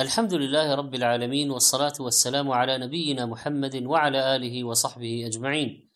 [0.00, 5.88] الحمد لله رب العالمين والصلاة والسلام على نبينا محمد وعلى آله وصحبه أجمعين.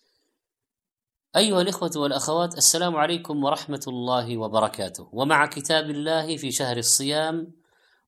[1.37, 7.53] أيها الإخوة والأخوات السلام عليكم ورحمة الله وبركاته، ومع كتاب الله في شهر الصيام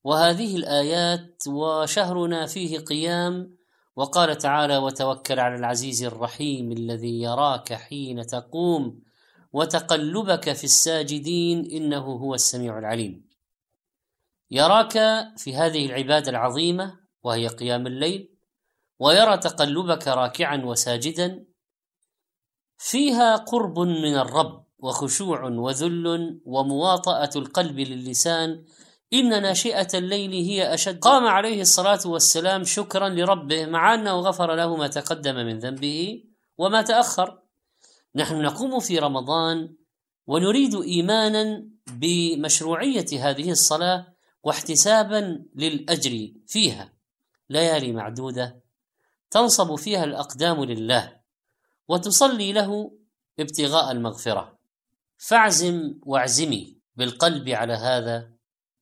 [0.04, 3.56] وهذه الآيات وشهرنا فيه قيام
[3.96, 9.00] وقال تعالى: وتوكل على العزيز الرحيم الذي يراك حين تقوم
[9.52, 13.29] وتقلبك في الساجدين إنه هو السميع العليم.
[14.50, 14.92] يراك
[15.36, 18.34] في هذه العبادة العظيمة وهي قيام الليل
[18.98, 21.44] ويرى تقلبك راكعا وساجدا
[22.78, 28.64] فيها قرب من الرب وخشوع وذل ومواطأة القلب للسان.
[29.12, 30.98] إن ناشئة الليل هي أشد.
[30.98, 36.24] قام عليه الصلاة والسلام شكرا لربه مع أنه غفر له ما تقدم من ذنبه
[36.58, 37.42] وما تأخر.
[38.14, 39.74] نحن نقوم في رمضان
[40.26, 44.06] ونريد ايمانا بمشروعية هذه الصلاة
[44.42, 46.92] واحتسابا للأجر فيها.
[47.50, 48.60] ليالي معدودة
[49.30, 51.20] تنصب فيها الأقدام لله
[51.88, 52.92] وتصلي له
[53.40, 54.58] ابتغاء المغفرة.
[55.18, 58.30] فاعزم واعزمي بالقلب على هذا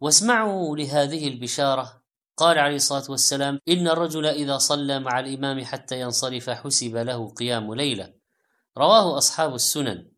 [0.01, 2.03] واسمعوا لهذه البشارة.
[2.37, 7.75] قال عليه الصلاة والسلام إن الرجل إذا صلى مع الإمام حتى ينصرف حسب له قيام
[7.75, 8.15] ليلة.
[8.79, 10.18] رواه أصحاب السنن.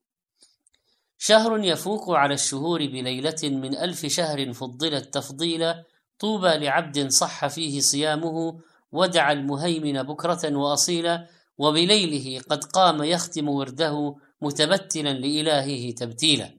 [1.22, 5.84] شهر يفوق على الشهور بليلة من ألف شهر فضلت تفضيلا
[6.18, 8.60] طوبى لعبد صح فيه صيامه
[8.92, 11.26] ودع المهيمن بكرة وأصيلا
[11.58, 16.58] وبليله قد قام يختم ورده متبتلا لإلهه تبتيلا.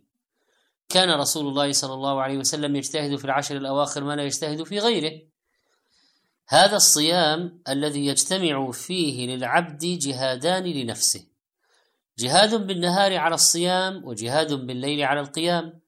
[0.90, 4.80] كان رسول الله صلى الله عليه وسلم يجتهد في العشر الأواخر ما لا يجتهد في
[4.80, 5.22] غيره.
[6.48, 11.31] هذا الصيام الذي يجتمع فيه للعبد جهادان لنفسه.
[12.18, 15.82] جهاد بالنهار على الصيام وجهاد بالليل على القيام.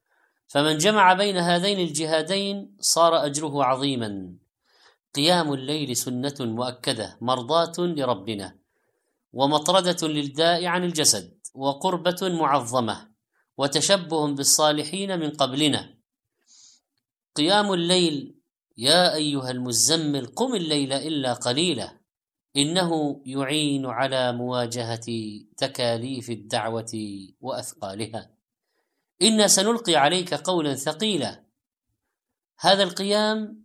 [0.48, 4.34] فمن جمع بين هذين الجهادين صار أجره عظيما.
[5.16, 8.56] قيام الليل سنة مؤكدة مرضاة لربنا
[9.34, 13.10] ومطردة للداء عن الجسد وقربة معظمة
[13.58, 15.98] وتشبه بالصالحين من قبلنا.
[17.36, 18.36] قيام الليل
[18.78, 22.03] يا أيها المزمل قم الليل إلا قليلا.
[22.58, 25.06] إنه يعين على مواجهة
[25.58, 26.92] تكاليف الدعوة
[27.42, 28.30] وأثقالها.
[29.22, 31.44] أنا سنلقي عليك قولا ثقيلا.
[32.60, 33.64] هذا القيام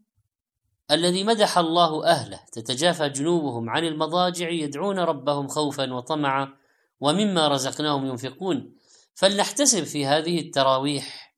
[0.91, 6.55] الذي مدح الله أهله تتجافى جنوبهم عن المضاجع يدعون ربهم خوفا وطمعا
[7.01, 8.75] ومما رزقناهم ينفقون.
[9.15, 11.35] فلنحتسب في هذه التراويح.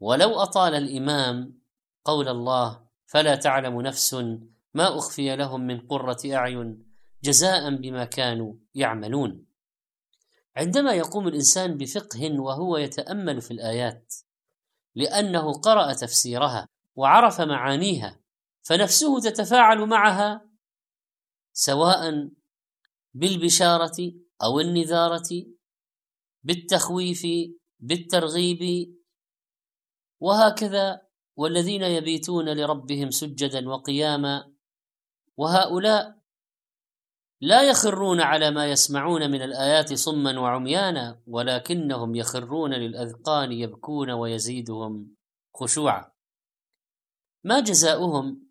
[0.00, 1.60] ولو أطال الإمام
[2.04, 4.14] قول الله فلا تعلم نفس
[4.74, 6.89] ما أخفي لهم من قرة أعين.
[7.22, 9.46] جزاء بما كانوا يعملون.
[10.56, 14.14] عندما يقوم الإنسان بفقه وهو يتأمل في الآيات
[14.94, 18.20] لأنه قرأ تفسيرها وعرف معانيها
[18.62, 20.50] فنفسه تتفاعل معها
[21.52, 22.30] سواء
[23.14, 25.46] بالبشارة أو النذارة
[26.42, 27.26] بالتخويف
[27.80, 28.94] بالترغيب
[30.20, 31.00] وهكذا
[31.36, 34.52] والذين يبيتون لربهم سجدا وقياما
[35.36, 36.19] وهؤلاء
[37.42, 45.16] لا يخرون على ما يسمعون من الآيات صما وعميانا ولكنهم يخرون للأذقان يبكون ويزيدهم
[45.54, 46.12] خشوعا.
[47.44, 48.50] ما جزاؤهم؟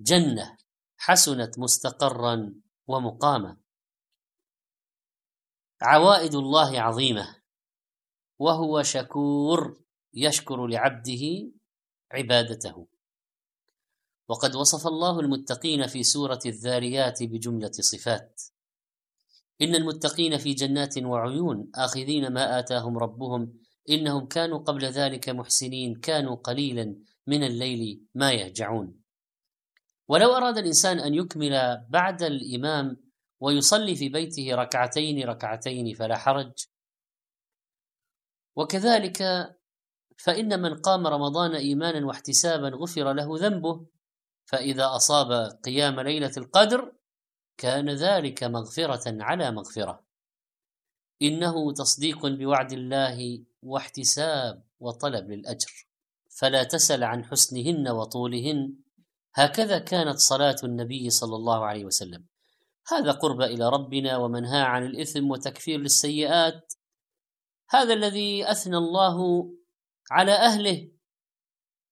[0.00, 0.56] جنة
[0.96, 2.54] حسنت مستقرا
[2.86, 3.56] ومقاما.
[5.82, 7.42] عوائد الله عظيمة.
[8.38, 9.84] وهو شكور
[10.14, 11.52] يشكر لعبده
[12.12, 12.95] عبادته.
[14.28, 18.42] وقد وصف الله المتقين في سورة الذاريات بجملة صفات.
[19.62, 23.52] إن المتقين في جنات وعيون آخذين ما آتاهم ربهم
[23.90, 29.00] إنهم كانوا قبل ذلك محسنين كانوا قليلا من الليل ما يهجعون.
[30.08, 32.96] ولو أراد الإنسان أن يكمل بعد الإمام
[33.40, 36.52] ويصلي في بيته ركعتين ركعتين فلا حرج.
[38.56, 39.22] وكذلك
[40.18, 43.86] فإن من قام رمضان إيمانا واحتسابا غفر له ذنبه
[44.46, 46.92] فإذا أصاب قيام ليلة القدر
[47.58, 50.04] كان ذلك مغفرة على مغفرة.
[51.22, 55.86] إنه تصديق بوعد الله واحتساب وطلب للأجر.
[56.38, 58.74] فلا تسل عن حسنهن وطولهن.
[59.34, 62.26] هكذا كانت صلاة النبي صلى الله عليه وسلم.
[62.88, 66.72] هذا قرب إلى ربنا ومنهى عن الإثم وتكفير للسيئات.
[67.70, 69.48] هذا الذي أثنى الله
[70.10, 70.95] على أهله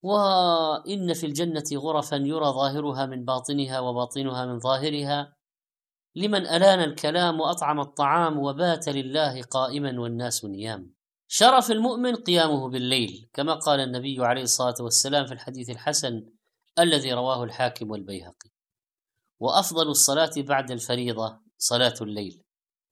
[0.04, 5.36] وإن في الجنة غرفا يرى ظاهرها من باطنها وباطنها من ظاهرها.
[6.16, 10.94] لمن ألان الكلام وأطعم الطعام وبات لله قائما والناس نيام.
[11.28, 16.22] شرف المؤمن قيامه بالليل كما قال النبي عليه الصلاة والسلام في الحديث الحسن
[16.78, 18.50] الذي رواه الحاكم والبيهقي.
[19.40, 22.42] وأفضل الصلاة بعد الفريضة صلاة الليل.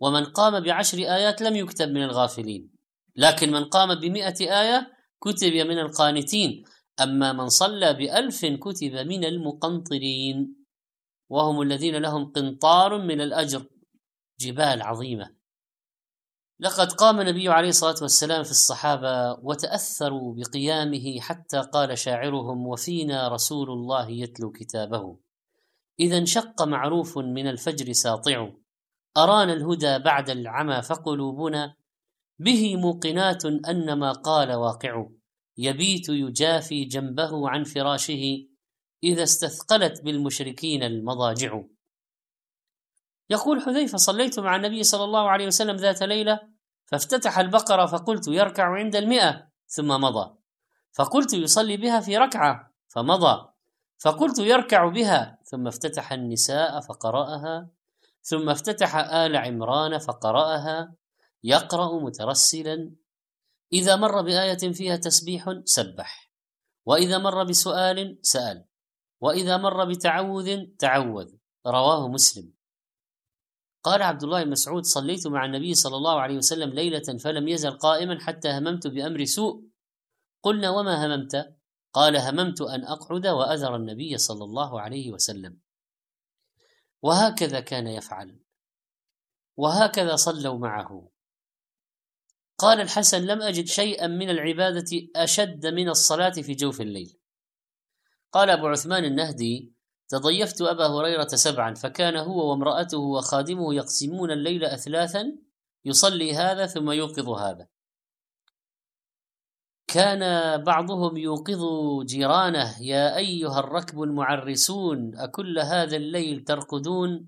[0.00, 2.73] ومن قام بعشر آيات لم يكتب من الغافلين.
[3.17, 6.64] لكن من قام بمئة آية كتب من القانتين.
[7.02, 10.56] أما من صلى بألف كتب من المقنطرين
[11.31, 13.66] وهم الذين لهم قنطار من الأجر
[14.40, 15.43] جبال عظيمة.
[16.60, 23.70] لقد قام النبي عليه الصلاة والسلام في الصحابة وتأثروا بقيامه حتى قال شاعرهم وفينا رسول
[23.70, 25.19] الله يتلو كتابه.
[26.00, 28.50] إذا انشق معروف من الفجر ساطع.
[29.16, 31.75] أرانا الهدى بعد العمى فقلوبنا
[32.38, 35.06] به موقنات أن ما قال واقع.
[35.56, 38.46] يبيت يجافي جنبه عن فراشه
[39.04, 41.62] إذا استثقلت بالمشركين المضاجع.
[43.31, 46.40] يقول حذيفة صليت مع النبي صلى الله عليه وسلم ذات ليلة
[46.87, 50.34] فافتتح البقرة فقلت يركع عند المئة ثم مضى.
[50.93, 53.52] فقلت يصلي بها في ركعة فمضى.
[53.99, 57.70] فقلت يركع بها ثم افتتح النساء فقرأها
[58.22, 60.94] ثم افتتح آل عمران فقرأها
[61.44, 62.90] يقرأ مترسلا
[63.73, 66.33] إذا مر بآية فيها تسبيح سبح
[66.87, 68.65] وإذا مر بسؤال سأل
[69.21, 71.35] وإذا مر بتعوذ تعوذ
[71.67, 72.53] رواه مسلم.
[73.83, 77.71] قال عبد الله بن مسعود صليت مع النبي صلى الله عليه وسلم ليلة فلم يزل
[77.71, 79.69] قائما حتى هممت بأمر سوء.
[80.43, 81.57] قلنا وما هممت؟
[81.93, 85.61] قال هممت أن أقعد وأذر النبي صلى الله عليه وسلم.
[87.03, 88.41] وهكذا كان يفعل
[89.57, 91.12] وهكذا صلوا معه.
[92.62, 97.19] قال الحسن لم أجد شيئا من العبادة أشد من الصلاة في جوف الليل.
[98.32, 99.73] قال أبو عثمان النهدي
[100.09, 105.38] تضيفت أبا هريرة سبعا فكان هو وامرأته وخادمه يقسمون الليل أثلاثا
[105.85, 107.69] يصلي هذا ثم يوقظ هذا.
[109.87, 110.23] كان
[110.64, 111.62] بعضهم يوقظ
[112.05, 117.26] جيرانه يا أيها الركب المعرسون أكل هذا الليل ترقدون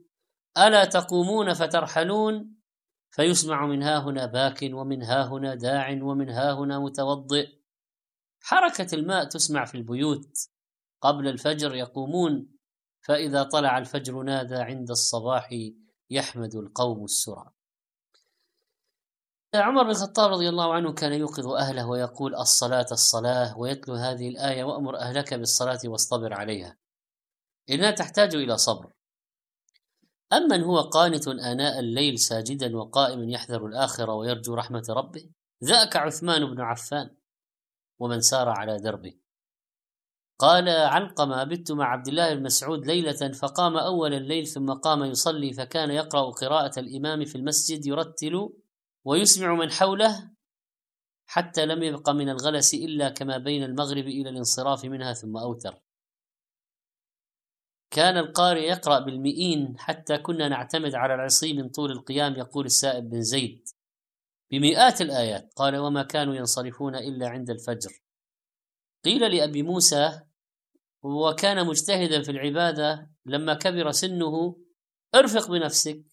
[0.58, 2.54] ألا تقومون فترحلون؟
[3.14, 7.48] فيسمع من ها هنا باك ومن ها هنا داع ومن ها هنا متوضئ.
[8.42, 10.48] حركة الماء تسمع في البيوت.
[11.00, 12.48] قبل الفجر يقومون.
[13.00, 15.48] فإذا طلع الفجر نادى عند الصباح
[16.10, 17.50] يحمد القوم السرى.
[19.54, 24.64] عمر بن الخطاب رضي الله عنه كان يوقظ أهله ويقول الصلاة الصلاة ويتلو هذه الآية
[24.64, 26.76] وأمر أهلك بالصلاة واصطبر عليها.
[27.70, 28.92] إنها تحتاج إلى صبر.
[30.36, 35.30] أمن هو قانت آناء الليل ساجدا وقائما يحذر الآخرة ويرجو رحمة ربه
[35.64, 37.10] ذاك عثمان بن عفان
[37.98, 39.14] ومن سار على دربه.
[40.38, 45.52] قال علقمة بت مع عبد الله بن مسعود ليلة فقام أول الليل ثم قام يصلي
[45.52, 48.50] فكان يقرأ قراءة الإمام في المسجد يرتل
[49.04, 50.30] ويسمع من حوله
[51.26, 55.83] حتى لم يبق من الغلس إلا كما بين المغرب إلى الانصراف منها ثم أوتر.
[57.94, 63.22] كان القارئ يقرأ بالمئين حتى كنا نعتمد على العصي من طول القيام يقول السائب بن
[63.22, 63.68] زيد.
[64.50, 68.02] بمئات الآيات قال وما كانوا ينصرفون إلا عند الفجر
[69.04, 70.20] قيل لأبي موسى
[71.02, 74.56] وكان مجتهدا في العبادة لما كبر سنه
[75.14, 76.04] أرفق بنفسك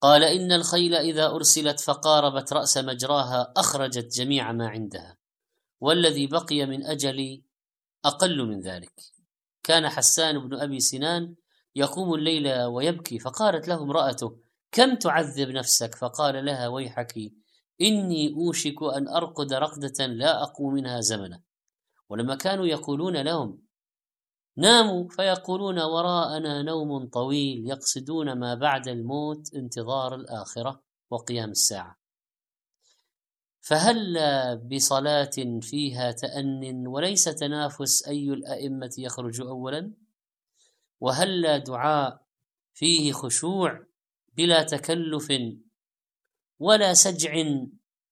[0.00, 5.18] قال إن الخيل إذا أرسلت فقاربت رأس مجراها أخرجت جميع ما عندها
[5.80, 7.44] والذي بقي من أجلي
[8.04, 9.11] أقل من ذلك
[9.62, 11.34] كان حسان بن أبي سنان
[11.76, 14.36] يقوم الليل ويبكي فقالت له امرأته
[14.72, 17.18] كم تعذب نفسك؟ فقال لها ويحك
[17.80, 21.42] إني أوشك أن أرقد رقدة لا أقوم منها زمنا
[22.08, 23.62] ولما كانوا يقولون لهم
[24.56, 25.08] ناموا!
[25.08, 32.01] فيقولون وراءنا نوم طويل يقصدون ما بعد الموت انتظار الآخرة وقيام الساعة.
[33.62, 34.18] فهل
[34.58, 39.92] بصلاة فيها تأن وليس تنافس أي الأئمة يخرج أولا؟
[41.00, 42.26] وهل دعاء
[42.74, 43.86] فيه خشوع
[44.36, 45.32] بلا تكلف
[46.58, 47.34] ولا سجع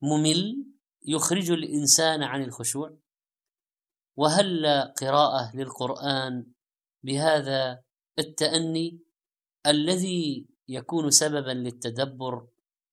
[0.03, 0.67] ممل
[1.07, 2.97] يخرج الإنسان عن الخشوع؟
[4.17, 4.67] وهل
[5.01, 6.47] قراءة للقرآن
[7.03, 7.83] بهذا
[8.19, 9.01] التأني
[9.67, 12.47] الذي يكون سببا للتدبر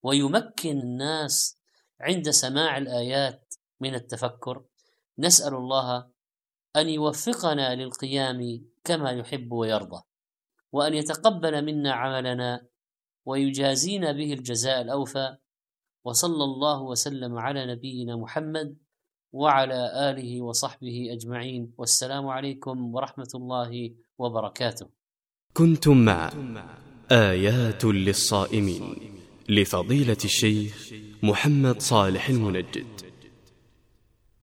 [0.04, 1.57] ويمكن الناس
[2.02, 4.64] عند سماع الآيات من التفكر
[5.20, 6.08] نسأل الله
[6.76, 10.02] أن يوفقنا للقيام كما يحب ويرضى
[10.72, 12.66] وأن يتقبل منا عملنا
[13.26, 15.36] ويجازينا به الجزاء الأوفى
[16.04, 18.78] وصلى الله وسلم على نبينا محمد
[19.34, 24.88] وعلى آله وصحبه أجمعين والسلام عليكم ورحمة الله وبركاته.
[25.54, 26.32] كنتم مع
[27.12, 29.17] آيات للصائمين.
[29.50, 33.07] لفضيلة الشيخ محمد صالح المنجد.